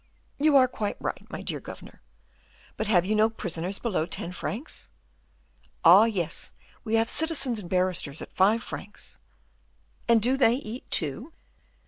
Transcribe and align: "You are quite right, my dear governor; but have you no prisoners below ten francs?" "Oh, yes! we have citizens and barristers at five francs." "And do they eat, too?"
"You 0.39 0.55
are 0.55 0.67
quite 0.67 0.97
right, 0.99 1.29
my 1.29 1.43
dear 1.43 1.59
governor; 1.59 2.01
but 2.75 2.87
have 2.87 3.05
you 3.05 3.13
no 3.13 3.29
prisoners 3.29 3.77
below 3.77 4.07
ten 4.07 4.31
francs?" 4.31 4.89
"Oh, 5.85 6.05
yes! 6.05 6.53
we 6.83 6.95
have 6.95 7.07
citizens 7.07 7.59
and 7.59 7.69
barristers 7.69 8.19
at 8.19 8.33
five 8.33 8.63
francs." 8.63 9.19
"And 10.09 10.19
do 10.19 10.37
they 10.37 10.53
eat, 10.55 10.89
too?" 10.89 11.33